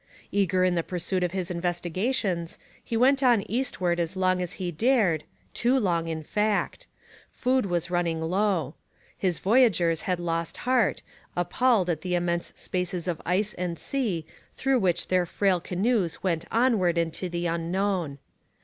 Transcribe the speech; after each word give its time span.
Eager 0.31 0.63
in 0.63 0.73
the 0.73 0.81
pursuit 0.81 1.21
of 1.21 1.31
his 1.31 1.51
investigations 1.51 2.57
he 2.83 2.97
went 2.97 3.21
on 3.21 3.43
eastward 3.43 3.99
as 3.99 4.15
long 4.15 4.41
as 4.41 4.53
he 4.53 4.71
dared 4.71 5.25
too 5.53 5.79
long 5.79 6.07
in 6.07 6.23
fact. 6.23 6.87
Food 7.31 7.67
was 7.67 7.91
running 7.91 8.19
low. 8.19 8.73
His 9.15 9.37
voyageurs 9.37 10.01
had 10.09 10.19
lost 10.19 10.57
heart, 10.65 11.03
appalled 11.35 11.87
at 11.87 12.01
the 12.01 12.15
immense 12.15 12.51
spaces 12.55 13.07
of 13.07 13.21
ice 13.27 13.53
and 13.53 13.77
sea 13.77 14.25
through 14.55 14.79
which 14.79 15.09
their 15.09 15.27
frail 15.27 15.59
canoes 15.59 16.23
went 16.23 16.45
onward 16.51 16.97
into 16.97 17.29
the 17.29 17.45
unknown. 17.45 18.17